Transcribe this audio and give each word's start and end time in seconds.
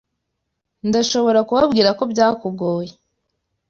Ndashobora 0.87 1.39
kubabwira 1.47 1.89
ko 1.97 2.03
byakugoye. 2.11 2.91